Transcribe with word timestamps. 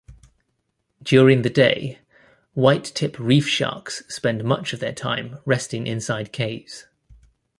During 1.03 1.43
the 1.43 1.49
day, 1.51 1.99
whitetip 2.57 3.19
reef 3.19 3.47
sharks 3.47 4.01
spend 4.09 4.43
much 4.43 4.73
of 4.73 4.79
their 4.79 4.93
time 4.93 5.37
resting 5.45 5.85
inside 5.85 6.31
caves. 6.31 6.87